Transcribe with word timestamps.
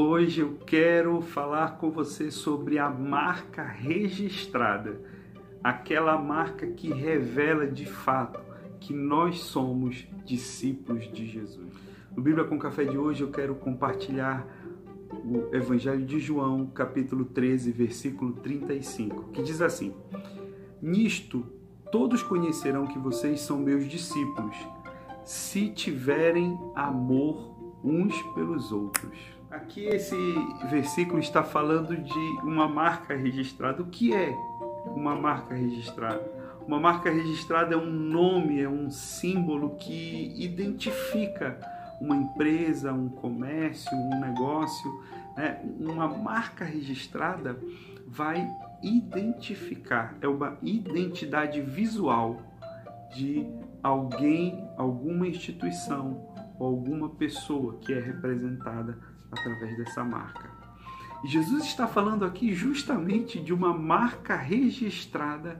Hoje 0.00 0.42
eu 0.42 0.56
quero 0.64 1.20
falar 1.20 1.76
com 1.78 1.90
você 1.90 2.30
sobre 2.30 2.78
a 2.78 2.88
marca 2.88 3.64
registrada, 3.64 5.00
aquela 5.60 6.16
marca 6.16 6.68
que 6.68 6.88
revela 6.88 7.66
de 7.66 7.84
fato 7.84 8.38
que 8.78 8.94
nós 8.94 9.40
somos 9.40 10.06
discípulos 10.24 11.10
de 11.10 11.26
Jesus. 11.26 11.74
No 12.16 12.22
Bíblia 12.22 12.44
com 12.44 12.56
Café 12.60 12.84
de 12.84 12.96
hoje 12.96 13.24
eu 13.24 13.30
quero 13.32 13.56
compartilhar 13.56 14.46
o 15.10 15.52
Evangelho 15.52 16.06
de 16.06 16.20
João, 16.20 16.66
capítulo 16.66 17.24
13, 17.24 17.72
versículo 17.72 18.34
35, 18.34 19.32
que 19.32 19.42
diz 19.42 19.60
assim: 19.60 19.92
Nisto 20.80 21.44
todos 21.90 22.22
conhecerão 22.22 22.86
que 22.86 23.00
vocês 23.00 23.40
são 23.40 23.58
meus 23.58 23.88
discípulos, 23.88 24.56
se 25.24 25.70
tiverem 25.70 26.56
amor 26.76 27.58
uns 27.82 28.22
pelos 28.34 28.70
outros. 28.70 29.37
Aqui 29.50 29.86
esse 29.86 30.14
versículo 30.68 31.18
está 31.20 31.42
falando 31.42 31.96
de 31.96 32.18
uma 32.42 32.68
marca 32.68 33.16
registrada. 33.16 33.82
O 33.82 33.86
que 33.86 34.14
é 34.14 34.30
uma 34.84 35.16
marca 35.16 35.54
registrada? 35.54 36.20
Uma 36.66 36.78
marca 36.78 37.10
registrada 37.10 37.74
é 37.74 37.76
um 37.76 37.90
nome, 37.90 38.60
é 38.60 38.68
um 38.68 38.90
símbolo 38.90 39.76
que 39.76 40.34
identifica 40.36 41.58
uma 41.98 42.14
empresa, 42.14 42.92
um 42.92 43.08
comércio, 43.08 43.90
um 43.96 44.20
negócio. 44.20 45.02
Né? 45.34 45.62
Uma 45.80 46.06
marca 46.06 46.66
registrada 46.66 47.58
vai 48.06 48.46
identificar, 48.82 50.14
é 50.20 50.28
uma 50.28 50.58
identidade 50.60 51.62
visual 51.62 52.42
de 53.14 53.46
alguém, 53.82 54.68
alguma 54.76 55.26
instituição 55.26 56.28
ou 56.58 56.66
alguma 56.66 57.08
pessoa 57.08 57.78
que 57.78 57.94
é 57.94 57.98
representada 57.98 58.98
através 59.30 59.76
dessa 59.76 60.04
marca. 60.04 60.50
E 61.24 61.28
Jesus 61.28 61.64
está 61.64 61.86
falando 61.86 62.24
aqui 62.24 62.54
justamente 62.54 63.40
de 63.40 63.52
uma 63.52 63.72
marca 63.76 64.36
registrada 64.36 65.58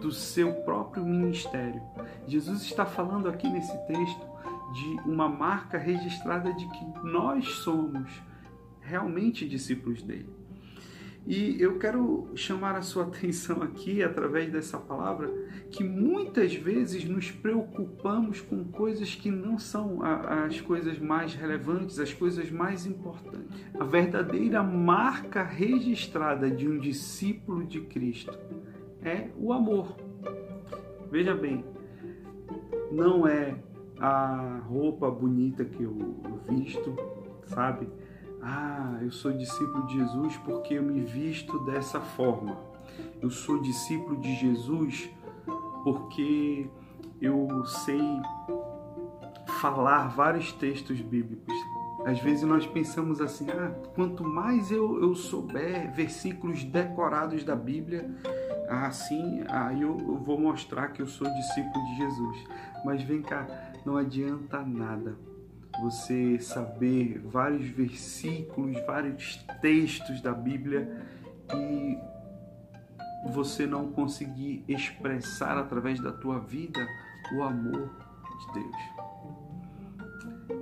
do 0.00 0.12
seu 0.12 0.52
próprio 0.62 1.04
ministério. 1.04 1.82
Jesus 2.26 2.62
está 2.62 2.86
falando 2.86 3.28
aqui 3.28 3.48
nesse 3.48 3.76
texto 3.86 4.32
de 4.72 5.08
uma 5.08 5.28
marca 5.28 5.76
registrada 5.76 6.52
de 6.54 6.66
que 6.66 6.84
nós 7.04 7.46
somos 7.56 8.10
realmente 8.80 9.48
discípulos 9.48 10.02
dele. 10.02 10.41
E 11.26 11.60
eu 11.60 11.78
quero 11.78 12.28
chamar 12.34 12.74
a 12.74 12.82
sua 12.82 13.04
atenção 13.06 13.62
aqui, 13.62 14.02
através 14.02 14.50
dessa 14.50 14.78
palavra, 14.78 15.32
que 15.70 15.84
muitas 15.84 16.54
vezes 16.54 17.04
nos 17.04 17.30
preocupamos 17.30 18.40
com 18.40 18.64
coisas 18.64 19.14
que 19.14 19.30
não 19.30 19.58
são 19.58 20.02
as 20.02 20.60
coisas 20.60 20.98
mais 20.98 21.34
relevantes, 21.34 21.98
as 21.98 22.12
coisas 22.12 22.50
mais 22.50 22.86
importantes. 22.86 23.64
A 23.78 23.84
verdadeira 23.84 24.62
marca 24.62 25.42
registrada 25.42 26.50
de 26.50 26.68
um 26.68 26.78
discípulo 26.78 27.64
de 27.64 27.80
Cristo 27.82 28.36
é 29.02 29.28
o 29.36 29.52
amor. 29.52 29.96
Veja 31.10 31.34
bem, 31.34 31.64
não 32.90 33.26
é 33.26 33.56
a 33.98 34.60
roupa 34.66 35.10
bonita 35.10 35.64
que 35.64 35.82
eu 35.82 35.96
visto, 36.48 36.96
sabe? 37.44 37.88
Ah, 38.44 38.98
eu 39.00 39.12
sou 39.12 39.32
discípulo 39.32 39.86
de 39.86 39.98
Jesus 39.98 40.36
porque 40.38 40.74
eu 40.74 40.82
me 40.82 41.00
visto 41.00 41.60
dessa 41.60 42.00
forma. 42.00 42.58
Eu 43.20 43.30
sou 43.30 43.62
discípulo 43.62 44.16
de 44.16 44.34
Jesus 44.34 45.08
porque 45.84 46.68
eu 47.20 47.64
sei 47.64 48.02
falar 49.60 50.08
vários 50.08 50.52
textos 50.52 51.00
bíblicos. 51.00 51.54
Às 52.04 52.18
vezes 52.18 52.42
nós 52.42 52.66
pensamos 52.66 53.20
assim: 53.20 53.48
ah, 53.48 53.70
quanto 53.94 54.24
mais 54.24 54.72
eu, 54.72 55.00
eu 55.00 55.14
souber 55.14 55.92
versículos 55.94 56.64
decorados 56.64 57.44
da 57.44 57.54
Bíblia, 57.54 58.10
assim 58.68 59.44
aí 59.48 59.82
eu, 59.82 59.96
eu 60.00 60.16
vou 60.16 60.36
mostrar 60.36 60.88
que 60.88 61.00
eu 61.00 61.06
sou 61.06 61.32
discípulo 61.32 61.84
de 61.84 61.96
Jesus. 61.96 62.44
Mas 62.84 63.02
vem 63.04 63.22
cá, 63.22 63.46
não 63.86 63.96
adianta 63.96 64.60
nada 64.62 65.16
você 65.80 66.38
saber 66.38 67.20
vários 67.24 67.66
versículos, 67.68 68.78
vários 68.86 69.36
textos 69.60 70.20
da 70.20 70.32
Bíblia 70.32 71.06
e 71.54 71.98
você 73.32 73.66
não 73.66 73.90
conseguir 73.92 74.64
expressar 74.68 75.56
através 75.56 76.00
da 76.00 76.12
tua 76.12 76.38
vida 76.40 76.86
o 77.34 77.42
amor 77.42 77.90
de 78.38 78.52
Deus. 78.54 79.02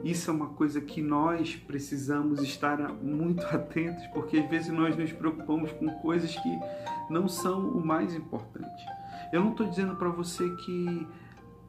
Isso 0.04 0.30
é 0.30 0.34
uma 0.34 0.48
coisa 0.48 0.80
que 0.80 1.02
nós 1.02 1.56
precisamos 1.56 2.40
estar 2.42 2.78
muito 2.94 3.44
atentos, 3.54 4.06
porque 4.08 4.38
às 4.38 4.48
vezes 4.48 4.68
nós 4.72 4.96
nos 4.96 5.12
preocupamos 5.12 5.72
com 5.72 5.88
coisas 6.00 6.34
que 6.34 6.58
não 7.10 7.28
são 7.28 7.68
o 7.68 7.84
mais 7.84 8.14
importante. 8.14 8.84
Eu 9.32 9.42
não 9.42 9.50
estou 9.50 9.68
dizendo 9.68 9.96
para 9.96 10.08
você 10.08 10.48
que 10.64 11.06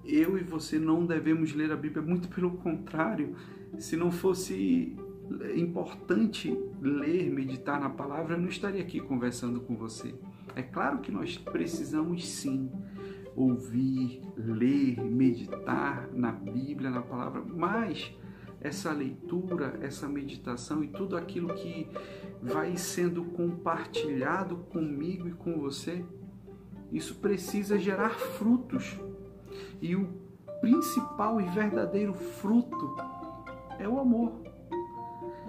eu 0.05 0.37
e 0.37 0.43
você 0.43 0.79
não 0.79 1.05
devemos 1.05 1.53
ler 1.53 1.71
a 1.71 1.75
Bíblia, 1.75 2.01
muito 2.01 2.27
pelo 2.29 2.51
contrário, 2.57 3.35
se 3.77 3.95
não 3.95 4.11
fosse 4.11 4.95
importante 5.55 6.57
ler, 6.81 7.29
meditar 7.29 7.79
na 7.79 7.89
palavra, 7.89 8.35
eu 8.35 8.41
não 8.41 8.49
estaria 8.49 8.81
aqui 8.81 8.99
conversando 8.99 9.61
com 9.61 9.75
você. 9.75 10.13
É 10.55 10.61
claro 10.61 10.99
que 10.99 11.11
nós 11.11 11.37
precisamos 11.37 12.27
sim 12.27 12.69
ouvir, 13.35 14.21
ler, 14.35 15.01
meditar 15.01 16.09
na 16.13 16.31
Bíblia, 16.31 16.89
na 16.89 17.01
palavra, 17.01 17.41
mas 17.41 18.13
essa 18.59 18.91
leitura, 18.91 19.79
essa 19.81 20.07
meditação 20.07 20.83
e 20.83 20.87
tudo 20.87 21.15
aquilo 21.15 21.53
que 21.53 21.87
vai 22.41 22.75
sendo 22.75 23.23
compartilhado 23.23 24.57
comigo 24.57 25.27
e 25.27 25.31
com 25.31 25.59
você, 25.59 26.03
isso 26.91 27.15
precisa 27.15 27.79
gerar 27.79 28.11
frutos 28.11 28.99
e 29.81 29.95
o 29.95 30.07
principal 30.59 31.41
e 31.41 31.45
verdadeiro 31.49 32.13
fruto 32.13 32.95
é 33.79 33.87
o 33.87 33.99
amor. 33.99 34.33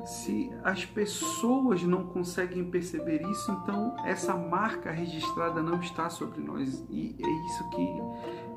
Se 0.04 0.50
as 0.64 0.84
pessoas 0.84 1.82
não 1.84 2.06
conseguem 2.06 2.64
perceber 2.64 3.22
isso, 3.22 3.52
então 3.52 3.94
essa 4.04 4.34
marca 4.34 4.90
registrada 4.90 5.62
não 5.62 5.78
está 5.78 6.10
sobre 6.10 6.40
nós. 6.40 6.84
E 6.90 7.14
é 7.22 7.30
isso 7.46 7.70
que 7.70 7.88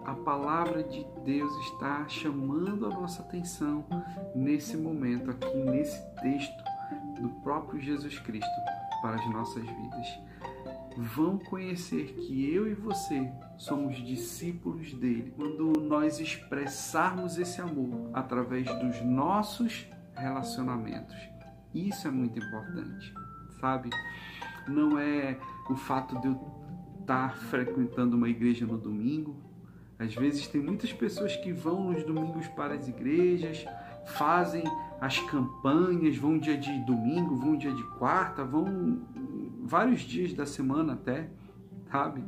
a 0.06 0.16
palavra 0.16 0.84
de 0.84 1.06
Deus 1.24 1.54
está 1.68 2.08
chamando 2.08 2.88
a 2.88 2.90
nossa 2.90 3.22
atenção 3.22 3.86
nesse 4.34 4.76
momento, 4.76 5.30
aqui 5.30 5.56
nesse 5.58 6.04
texto 6.22 6.64
do 7.22 7.30
próprio 7.44 7.80
Jesus 7.80 8.18
Cristo 8.20 8.50
para 9.02 9.18
as 9.18 9.30
nossas 9.32 9.64
vidas 9.64 10.26
vão 10.98 11.38
conhecer 11.38 12.14
que 12.14 12.54
eu 12.54 12.68
e 12.68 12.74
você 12.74 13.30
somos 13.58 13.96
discípulos 13.98 14.94
dele 14.94 15.34
quando 15.36 15.74
nós 15.82 16.20
expressarmos 16.20 17.38
esse 17.38 17.62
amor 17.62 18.10
através 18.14 18.66
dos 18.80 19.02
nossos 19.02 19.88
relacionamentos. 20.16 21.16
Isso 21.74 22.08
é 22.08 22.12
muito 22.12 22.40
importante, 22.40 23.14
sabe? 23.60 23.90
Não 24.68 24.98
é 24.98 25.38
o 25.70 25.76
fato 25.76 26.20
de 26.22 26.28
eu 26.28 26.40
estar 27.02 27.36
frequentando 27.38 28.16
uma 28.16 28.30
igreja 28.30 28.66
no 28.66 28.78
domingo. 28.78 29.36
Às 30.00 30.16
vezes 30.16 30.48
tem 30.48 30.62
muitas 30.62 30.92
pessoas 30.92 31.36
que 31.36 31.54
vão 31.54 31.92
nos 31.92 32.04
domingos 32.04 32.48
para 32.50 32.74
as 32.74 32.88
igrejas, 32.88 33.66
fazem 34.06 34.64
as 35.00 35.20
campanhas, 35.20 36.18
vão 36.18 36.38
dia 36.38 36.58
de 36.58 36.80
domingo, 36.86 37.36
vão 37.36 37.56
dia 37.56 37.74
de 37.74 37.84
quarta, 37.98 38.44
vão 38.44 39.02
vários 39.62 40.02
dias 40.02 40.34
da 40.34 40.46
semana 40.46 40.94
até, 40.94 41.30
sabe? 41.92 42.24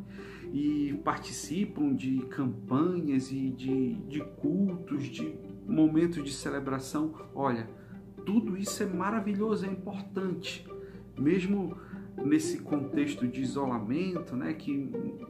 E 0.53 0.99
participam 1.03 1.93
de 1.93 2.19
campanhas 2.27 3.31
e 3.31 3.49
de, 3.49 3.95
de 4.07 4.21
cultos, 4.21 5.03
de 5.03 5.35
momentos 5.67 6.23
de 6.23 6.31
celebração. 6.31 7.13
Olha, 7.35 7.69
tudo 8.25 8.57
isso 8.57 8.81
é 8.81 8.85
maravilhoso, 8.85 9.65
é 9.65 9.69
importante. 9.69 10.65
Mesmo 11.17 11.77
nesse 12.23 12.59
contexto 12.59 13.27
de 13.27 13.41
isolamento, 13.41 14.35
né, 14.35 14.53
que 14.53 14.71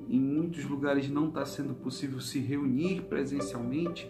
em 0.07 0.19
muitos 0.19 0.63
lugares 0.63 1.09
não 1.09 1.27
está 1.27 1.45
sendo 1.45 1.73
possível 1.73 2.19
se 2.21 2.39
reunir 2.39 3.01
presencialmente, 3.03 4.09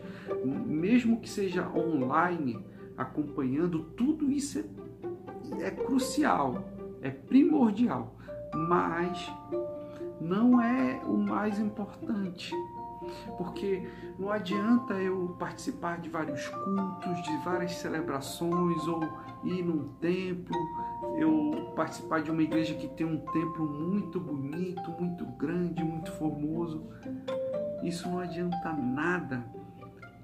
mesmo 0.65 1.19
que 1.19 1.29
seja 1.29 1.67
online, 1.69 2.59
acompanhando, 2.95 3.83
tudo 3.95 4.31
isso 4.31 4.59
é, 4.59 5.67
é 5.67 5.71
crucial 5.71 6.77
é 7.01 7.09
primordial, 7.09 8.15
mas 8.53 9.31
não 10.19 10.61
é 10.61 11.01
o 11.05 11.17
mais 11.17 11.59
importante. 11.59 12.53
Porque 13.37 13.87
não 14.17 14.29
adianta 14.31 14.93
eu 14.95 15.35
participar 15.39 15.99
de 15.99 16.09
vários 16.09 16.47
cultos, 16.49 17.21
de 17.23 17.37
várias 17.37 17.73
celebrações, 17.75 18.87
ou 18.87 19.01
ir 19.43 19.63
num 19.63 19.89
templo, 19.99 20.55
eu 21.17 21.71
participar 21.75 22.21
de 22.21 22.31
uma 22.31 22.41
igreja 22.41 22.73
que 22.73 22.87
tem 22.87 23.05
um 23.05 23.19
templo 23.19 23.65
muito 23.65 24.19
bonito, 24.19 24.91
muito 24.99 25.25
grande, 25.25 25.83
muito 25.83 26.11
formoso. 26.13 26.89
Isso 27.83 28.09
não 28.09 28.19
adianta 28.19 28.73
nada 28.73 29.45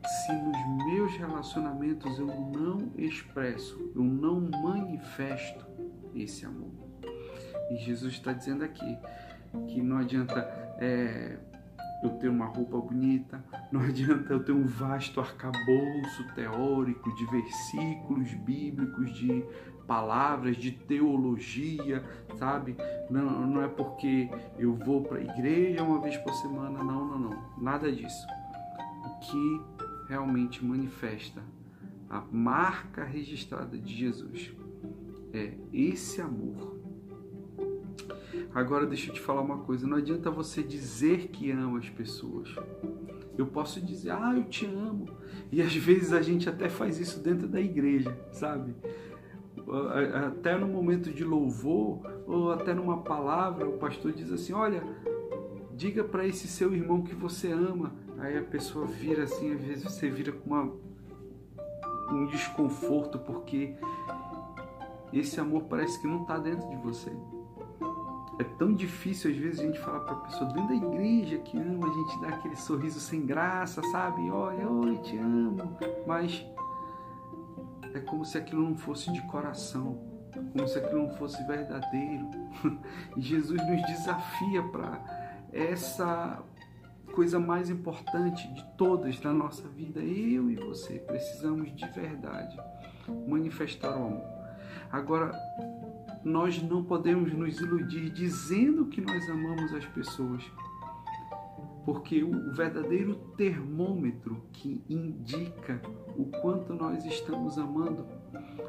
se 0.06 0.34
nos 0.34 0.86
meus 0.86 1.16
relacionamentos 1.16 2.20
eu 2.20 2.28
não 2.28 2.92
expresso, 2.98 3.92
eu 3.96 4.04
não 4.04 4.42
manifesto 4.62 5.66
esse 6.14 6.46
amor. 6.46 6.72
E 7.72 7.78
Jesus 7.78 8.14
está 8.14 8.34
dizendo 8.34 8.64
aqui 8.64 8.98
que 9.68 9.82
não 9.82 9.98
adianta 9.98 10.40
é, 10.80 11.38
eu 12.04 12.10
ter 12.12 12.28
uma 12.28 12.46
roupa 12.46 12.78
bonita, 12.78 13.44
não 13.72 13.82
adianta 13.82 14.34
eu 14.34 14.44
ter 14.44 14.52
um 14.52 14.66
vasto 14.66 15.20
arcabouço 15.20 16.28
teórico 16.36 17.14
de 17.16 17.26
versículos 17.28 18.34
bíblicos, 18.34 19.14
de 19.14 19.44
palavras, 19.88 20.56
de 20.58 20.72
teologia, 20.72 22.04
sabe? 22.38 22.76
Não, 23.10 23.48
não 23.48 23.62
é 23.62 23.68
porque 23.68 24.30
eu 24.58 24.76
vou 24.76 25.04
para 25.04 25.18
a 25.18 25.22
igreja 25.22 25.84
uma 25.84 26.02
vez 26.02 26.18
por 26.18 26.34
semana, 26.36 26.84
não, 26.84 27.06
não, 27.06 27.20
não, 27.20 27.44
nada 27.58 27.92
disso. 27.92 28.26
O 29.06 29.20
que 29.20 29.62
realmente 30.08 30.64
manifesta 30.64 31.42
a 32.10 32.22
marca 32.32 33.04
registrada 33.04 33.78
de 33.78 33.94
Jesus 33.94 34.54
é 35.34 35.54
esse 35.74 36.22
amor 36.22 36.83
Agora 38.54 38.86
deixa 38.86 39.10
eu 39.10 39.14
te 39.14 39.20
falar 39.20 39.42
uma 39.42 39.58
coisa, 39.60 39.88
não 39.88 39.98
adianta 39.98 40.30
você 40.30 40.62
dizer 40.62 41.30
que 41.30 41.50
ama 41.50 41.80
as 41.80 41.90
pessoas. 41.90 42.54
Eu 43.36 43.48
posso 43.48 43.82
dizer, 43.82 44.12
ah, 44.12 44.34
eu 44.36 44.44
te 44.44 44.66
amo. 44.66 45.08
E 45.52 45.62
às 45.62 45.76
vezes 45.76 46.14
a 46.14 46.22
gente 46.22 46.48
até 46.48 46.70
faz 46.70 47.00
isso 47.00 47.20
dentro 47.20 47.48
da 47.48 47.60
igreja, 47.60 48.16
sabe? 48.32 48.76
Até 50.28 50.56
no 50.58 50.68
momento 50.68 51.12
de 51.12 51.24
louvor, 51.24 52.02
ou 52.28 52.52
até 52.52 52.74
numa 52.76 53.02
palavra, 53.02 53.68
o 53.68 53.78
pastor 53.78 54.12
diz 54.12 54.32
assim: 54.32 54.54
Olha, 54.54 54.84
diga 55.76 56.04
para 56.04 56.26
esse 56.28 56.48
seu 56.48 56.74
irmão 56.74 57.02
que 57.02 57.16
você 57.16 57.52
ama. 57.52 57.94
Aí 58.20 58.38
a 58.38 58.44
pessoa 58.44 58.86
vira 58.86 59.24
assim, 59.24 59.54
às 59.54 59.62
vezes 59.62 59.84
você 59.84 60.10
vira 60.10 60.32
com 60.32 60.52
uma, 60.52 60.72
um 62.12 62.28
desconforto, 62.28 63.18
porque 63.20 63.76
esse 65.12 65.40
amor 65.40 65.64
parece 65.64 66.00
que 66.00 66.08
não 66.08 66.22
está 66.22 66.38
dentro 66.38 66.70
de 66.70 66.78
você. 66.78 67.12
É 68.40 68.44
tão 68.44 68.74
difícil 68.74 69.32
às 69.32 69.38
vezes 69.38 69.60
a 69.60 69.64
gente 69.64 69.80
falar 69.80 70.00
para 70.02 70.14
a 70.14 70.20
pessoa 70.22 70.52
dentro 70.52 70.70
da 70.70 70.76
igreja 70.76 71.38
que 71.40 71.58
ama, 71.58 71.88
a 71.88 71.94
gente 71.94 72.22
dá 72.22 72.30
aquele 72.30 72.56
sorriso 72.56 73.00
sem 73.00 73.26
graça, 73.26 73.82
sabe? 73.92 74.30
Olha, 74.30 74.68
oi, 74.68 74.98
te 74.98 75.18
amo. 75.18 75.78
Mas 76.08 76.44
é 77.94 78.00
como 78.00 78.26
se 78.26 78.38
aquilo 78.38 78.64
não 78.64 78.76
fosse 78.76 79.12
de 79.12 79.22
coração, 79.28 80.00
como 80.52 80.68
se 80.68 80.80
aquilo 80.80 81.04
não 81.08 81.16
fosse 81.16 81.44
verdadeiro. 81.46 82.30
E 83.16 83.22
Jesus 83.22 83.62
nos 83.68 83.82
desafia 83.86 84.64
para 84.64 85.48
essa 85.52 86.42
coisa 87.14 87.40
mais 87.40 87.70
importante 87.70 88.48
de 88.54 88.64
todas 88.76 89.22
na 89.22 89.32
nossa 89.32 89.68
vida. 89.68 90.00
Eu 90.00 90.50
e 90.50 90.56
você 90.56 90.98
precisamos 91.00 91.74
de 91.76 91.88
verdade 91.90 92.58
manifestar 93.28 93.92
o 93.92 94.08
amor. 94.08 94.34
Agora, 94.92 95.32
nós 96.24 96.62
não 96.62 96.84
podemos 96.84 97.34
nos 97.34 97.60
iludir 97.60 98.10
dizendo 98.10 98.86
que 98.86 99.02
nós 99.02 99.30
amamos 99.30 99.74
as 99.74 99.86
pessoas. 99.86 100.44
Porque 101.86 102.24
o 102.24 102.54
verdadeiro 102.54 103.16
termômetro 103.36 104.42
que 104.54 104.82
indica 104.90 105.82
o 106.18 106.26
quanto 106.26 106.74
nós 106.74 107.04
estamos 107.06 107.58
amando, 107.58 108.06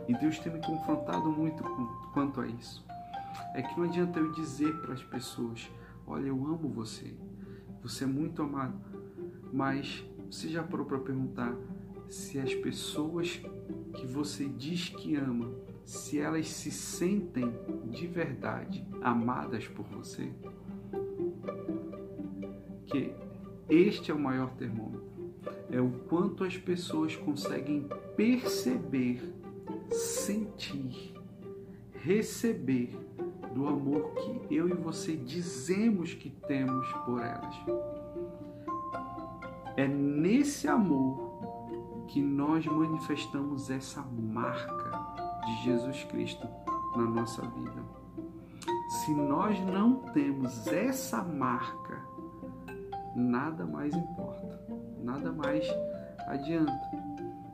e 0.08 0.14
Deus 0.14 0.38
tem 0.40 0.52
me 0.52 0.60
confrontado 0.60 1.30
muito 1.30 1.62
quanto 2.12 2.40
a 2.40 2.46
isso, 2.46 2.84
é 3.54 3.62
que 3.62 3.76
não 3.78 3.84
adianta 3.84 4.18
eu 4.18 4.32
dizer 4.32 4.72
para 4.80 4.94
as 4.94 5.02
pessoas: 5.04 5.70
Olha, 6.06 6.26
eu 6.26 6.44
amo 6.44 6.68
você, 6.68 7.14
você 7.80 8.02
é 8.02 8.06
muito 8.06 8.42
amado, 8.42 8.74
mas 9.52 10.04
você 10.28 10.48
já 10.48 10.64
parou 10.64 10.84
para 10.84 10.98
perguntar 10.98 11.54
se 12.08 12.40
as 12.40 12.52
pessoas 12.52 13.40
que 13.94 14.06
você 14.06 14.48
diz 14.48 14.88
que 14.88 15.14
ama 15.14 15.52
se 15.84 16.18
elas 16.18 16.48
se 16.48 16.70
sentem 16.70 17.52
de 17.86 18.06
verdade 18.06 18.86
amadas 19.02 19.66
por 19.68 19.84
você. 19.86 20.30
Que 22.86 23.12
este 23.68 24.10
é 24.10 24.14
o 24.14 24.18
maior 24.18 24.50
termômetro. 24.54 25.04
É 25.70 25.80
o 25.80 25.90
quanto 26.08 26.44
as 26.44 26.56
pessoas 26.56 27.16
conseguem 27.16 27.88
perceber, 28.16 29.20
sentir, 29.90 31.14
receber 31.92 32.96
do 33.54 33.66
amor 33.66 34.12
que 34.14 34.54
eu 34.54 34.68
e 34.68 34.74
você 34.74 35.16
dizemos 35.16 36.14
que 36.14 36.30
temos 36.30 36.86
por 37.04 37.20
elas. 37.20 37.54
É 39.76 39.88
nesse 39.88 40.68
amor 40.68 42.04
que 42.08 42.22
nós 42.22 42.64
manifestamos 42.66 43.70
essa 43.70 44.02
marca 44.02 45.23
de 45.44 45.62
Jesus 45.64 46.04
Cristo 46.04 46.46
na 46.96 47.04
nossa 47.04 47.42
vida. 47.42 47.82
Se 48.88 49.14
nós 49.14 49.58
não 49.66 49.96
temos 50.12 50.66
essa 50.66 51.22
marca, 51.22 52.00
nada 53.14 53.66
mais 53.66 53.94
importa, 53.94 54.60
nada 55.02 55.32
mais 55.32 55.66
adianta. 56.26 56.72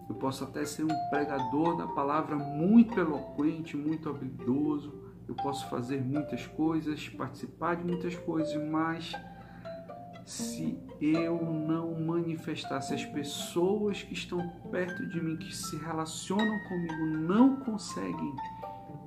Eu 0.09 0.15
posso 0.17 0.45
até 0.45 0.65
ser 0.65 0.85
um 0.85 1.11
pregador 1.11 1.77
da 1.77 1.87
palavra 1.87 2.37
muito 2.37 2.99
eloquente, 2.99 3.77
muito 3.77 4.09
habilidoso, 4.09 4.93
eu 5.29 5.35
posso 5.37 5.69
fazer 5.71 6.03
muitas 6.03 6.47
coisas, 6.47 7.09
participar 7.09 7.77
de 7.77 7.85
muitas 7.85 8.17
coisas, 8.17 8.55
mas 8.69 9.13
se 10.31 10.79
eu 11.01 11.45
não 11.45 12.01
manifestar, 12.01 12.81
se 12.81 12.95
as 12.95 13.05
pessoas 13.05 14.01
que 14.01 14.13
estão 14.15 14.49
perto 14.71 15.05
de 15.09 15.21
mim, 15.21 15.37
que 15.37 15.53
se 15.53 15.77
relacionam 15.77 16.57
comigo, 16.69 17.07
não 17.19 17.57
conseguem 17.57 18.37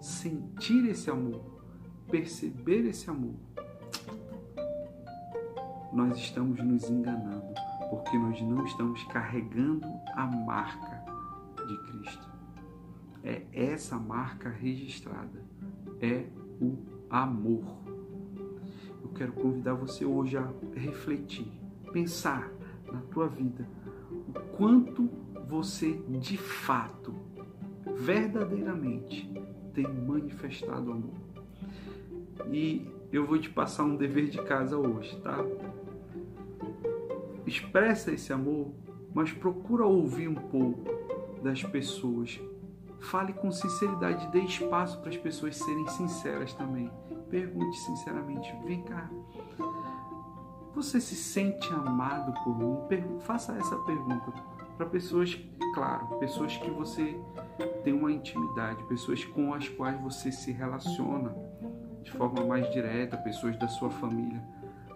sentir 0.01 0.85
esse 0.89 1.09
amor, 1.09 1.41
perceber 2.11 2.85
esse 2.87 3.09
amor, 3.09 3.35
nós 5.93 6.17
estamos 6.17 6.61
nos 6.61 6.89
enganando, 6.89 7.53
porque 7.89 8.17
nós 8.17 8.41
não 8.41 8.65
estamos 8.65 9.01
carregando 9.05 9.87
a 10.15 10.27
marca 10.27 11.05
de 11.65 11.77
Cristo. 11.83 12.29
É 13.23 13.43
essa 13.53 13.97
marca 13.97 14.49
registrada, 14.49 15.41
é 16.01 16.25
o 16.59 16.77
amor 17.09 17.82
quero 19.23 19.31
convidar 19.31 19.73
você 19.73 20.03
hoje 20.03 20.35
a 20.35 20.51
refletir, 20.75 21.49
pensar 21.93 22.51
na 22.91 22.99
tua 23.03 23.25
vida 23.25 23.65
o 24.27 24.33
quanto 24.57 25.09
você 25.47 25.94
de 26.09 26.35
fato, 26.35 27.15
verdadeiramente 27.95 29.31
tem 29.73 29.87
manifestado 29.87 30.92
amor. 30.92 31.15
E 32.51 32.85
eu 33.13 33.25
vou 33.25 33.39
te 33.39 33.49
passar 33.49 33.85
um 33.85 33.95
dever 33.95 34.27
de 34.27 34.42
casa 34.42 34.77
hoje, 34.77 35.15
tá? 35.21 35.37
Expressa 37.47 38.11
esse 38.11 38.33
amor, 38.33 38.73
mas 39.13 39.31
procura 39.31 39.85
ouvir 39.85 40.27
um 40.27 40.35
pouco 40.35 40.83
das 41.42 41.63
pessoas. 41.63 42.42
Fale 42.99 43.31
com 43.31 43.49
sinceridade, 43.51 44.30
dê 44.33 44.39
espaço 44.39 44.99
para 44.99 45.09
as 45.09 45.18
pessoas 45.18 45.56
serem 45.56 45.87
sinceras 45.87 46.53
também 46.53 46.92
pergunte 47.33 47.80
sinceramente: 47.80 48.56
vem 48.63 48.83
cá, 48.83 49.09
você 50.75 51.02
se 51.02 51.16
sente 51.16 51.68
amado 51.73 52.31
por 52.44 52.56
mim? 52.56 52.78
Faça 53.21 53.54
essa 53.57 53.75
pergunta 53.78 54.31
para 54.78 54.85
pessoas, 54.85 55.35
claro, 55.73 56.19
pessoas 56.19 56.56
que 56.56 56.69
você 56.69 57.19
tem 57.83 57.92
uma 57.92 58.11
intimidade, 58.11 58.83
pessoas 58.83 59.25
com 59.25 59.52
as 59.52 59.68
quais 59.68 59.99
você 59.99 60.31
se 60.31 60.52
relaciona 60.52 61.35
de 62.04 62.11
forma 62.11 62.45
mais 62.45 62.71
direta, 62.71 63.18
pessoas 63.18 63.57
da 63.57 63.68
sua 63.68 63.90
família. 63.90 64.42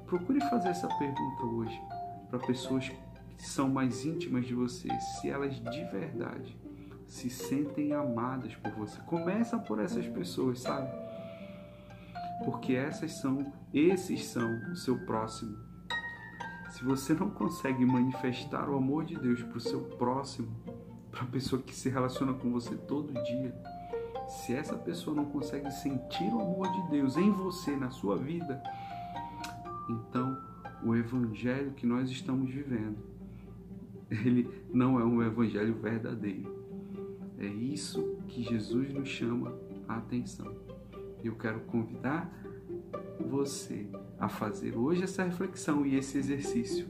Procure 0.05 0.39
fazer 0.41 0.69
essa 0.69 0.87
pergunta 0.87 1.43
hoje 1.43 1.81
para 2.29 2.37
pessoas 2.39 2.89
que 3.37 3.47
são 3.47 3.67
mais 3.67 4.05
íntimas 4.05 4.45
de 4.45 4.53
você, 4.53 4.89
se 4.99 5.29
elas 5.29 5.55
de 5.55 5.83
verdade 5.85 6.55
se 7.07 7.29
sentem 7.29 7.93
amadas 7.93 8.53
por 8.55 8.71
você. 8.73 8.99
Começa 9.01 9.57
por 9.57 9.79
essas 9.79 10.05
pessoas, 10.07 10.59
sabe? 10.59 11.06
Porque 12.43 12.73
essas 12.73 13.13
são, 13.13 13.51
esses 13.73 14.25
são 14.25 14.71
o 14.71 14.75
seu 14.75 14.97
próximo. 15.05 15.57
Se 16.69 16.83
você 16.83 17.13
não 17.13 17.29
consegue 17.29 17.85
manifestar 17.85 18.69
o 18.69 18.75
amor 18.75 19.05
de 19.05 19.17
Deus 19.17 19.41
para 19.41 19.57
o 19.57 19.61
seu 19.61 19.81
próximo, 19.81 20.49
para 21.11 21.23
a 21.23 21.27
pessoa 21.27 21.61
que 21.61 21.75
se 21.75 21.89
relaciona 21.89 22.33
com 22.33 22.51
você 22.51 22.75
todo 22.75 23.13
dia, 23.23 23.55
se 24.27 24.53
essa 24.53 24.75
pessoa 24.75 25.15
não 25.15 25.25
consegue 25.25 25.71
sentir 25.71 26.31
o 26.31 26.41
amor 26.41 26.69
de 26.71 26.91
Deus 26.91 27.17
em 27.17 27.31
você, 27.31 27.75
na 27.75 27.89
sua 27.89 28.17
vida, 28.17 28.61
então 29.89 30.37
o 30.83 30.95
evangelho 30.95 31.71
que 31.71 31.85
nós 31.85 32.09
estamos 32.09 32.51
vivendo, 32.51 32.97
ele 34.11 34.49
não 34.73 34.99
é 34.99 35.05
um 35.05 35.23
evangelho 35.23 35.73
verdadeiro. 35.75 36.55
É 37.39 37.45
isso 37.45 38.17
que 38.27 38.43
Jesus 38.43 38.93
nos 38.93 39.07
chama 39.07 39.53
a 39.87 39.97
atenção. 39.97 40.66
Eu 41.27 41.35
quero 41.35 41.59
convidar 41.61 42.31
você 43.19 43.85
a 44.17 44.29
fazer 44.29 44.77
hoje 44.77 45.03
essa 45.03 45.23
reflexão 45.23 45.85
e 45.85 45.95
esse 45.95 46.17
exercício. 46.17 46.87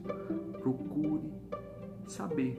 Procure 0.61 1.31
saber 2.07 2.57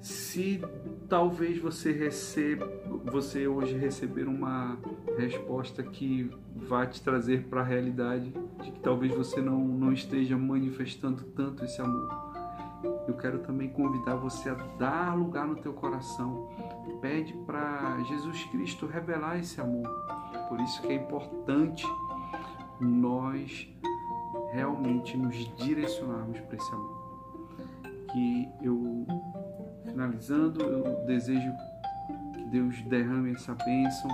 Se 0.00 0.60
talvez 1.08 1.58
você 1.58 1.92
receba, 1.92 2.66
você 3.04 3.46
hoje 3.46 3.76
receber 3.76 4.26
uma 4.26 4.78
resposta 5.16 5.82
que 5.82 6.30
vai 6.56 6.86
te 6.88 7.00
trazer 7.00 7.44
para 7.44 7.60
a 7.60 7.64
realidade 7.64 8.32
de 8.62 8.70
que 8.72 8.80
talvez 8.80 9.14
você 9.14 9.40
não, 9.40 9.64
não 9.64 9.92
esteja 9.92 10.36
manifestando 10.36 11.22
tanto 11.24 11.64
esse 11.64 11.80
amor. 11.80 12.21
Eu 13.06 13.14
quero 13.16 13.40
também 13.40 13.68
convidar 13.68 14.16
você 14.16 14.50
a 14.50 14.54
dar 14.54 15.16
lugar 15.16 15.46
no 15.46 15.56
teu 15.56 15.72
coração. 15.72 16.48
Pede 17.00 17.32
para 17.46 18.00
Jesus 18.04 18.44
Cristo 18.44 18.86
revelar 18.86 19.38
esse 19.38 19.60
amor. 19.60 19.88
Por 20.48 20.60
isso 20.60 20.82
que 20.82 20.88
é 20.88 20.94
importante 20.94 21.86
nós 22.80 23.68
realmente 24.52 25.16
nos 25.16 25.36
direcionarmos 25.56 26.40
para 26.40 26.56
esse 26.56 26.72
amor. 26.72 27.02
Que 28.12 28.48
eu 28.62 29.06
finalizando, 29.84 30.62
eu 30.62 31.06
desejo 31.06 31.52
que 32.34 32.44
Deus 32.44 32.80
derrame 32.82 33.32
essa 33.32 33.54
bênção, 33.54 34.10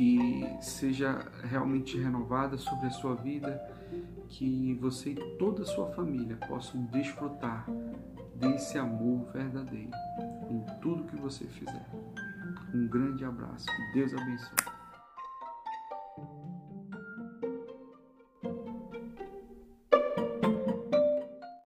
que 0.00 0.56
seja 0.62 1.26
realmente 1.44 1.98
renovada 1.98 2.56
sobre 2.56 2.86
a 2.86 2.90
sua 2.90 3.14
vida, 3.16 3.60
que 4.30 4.72
você 4.80 5.10
e 5.10 5.36
toda 5.36 5.60
a 5.60 5.66
sua 5.66 5.90
família 5.92 6.38
possam 6.48 6.82
desfrutar 6.86 7.66
desse 8.36 8.78
amor 8.78 9.30
verdadeiro 9.30 9.90
em 10.48 10.64
tudo 10.80 11.04
que 11.04 11.16
você 11.16 11.44
fizer. 11.44 11.86
Um 12.74 12.88
grande 12.88 13.26
abraço, 13.26 13.66
Deus 13.92 14.14
abençoe. 14.14 14.79